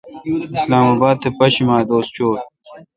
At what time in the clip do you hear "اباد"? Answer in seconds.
0.93-1.15